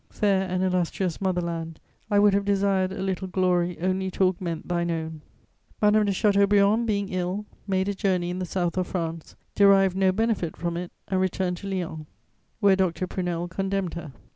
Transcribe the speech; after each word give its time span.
Fair 0.09 0.49
and 0.49 0.63
illustrious 0.63 1.21
mother 1.21 1.41
land, 1.41 1.79
I 2.09 2.17
would 2.17 2.33
have 2.33 2.43
desired 2.43 2.91
a 2.91 3.03
little 3.03 3.27
glory 3.27 3.77
only 3.79 4.09
to 4.09 4.23
augment 4.23 4.67
thine 4.67 4.89
own." 4.89 5.21
Madame 5.79 6.05
de 6.07 6.11
Chateaubriand, 6.11 6.87
being 6.87 7.09
ill, 7.09 7.45
made 7.67 7.87
a 7.87 7.93
journey 7.93 8.31
in 8.31 8.39
the 8.39 8.47
South 8.47 8.77
of 8.79 8.87
France, 8.87 9.35
derived 9.53 9.95
no 9.95 10.11
benefit 10.11 10.57
from 10.57 10.75
it, 10.75 10.91
and 11.07 11.21
returned 11.21 11.57
to 11.57 11.67
Lyons, 11.67 12.07
where 12.61 12.75
Dr. 12.75 13.05
Prunelle 13.05 13.47
condemned 13.47 13.93
her. 13.93 14.11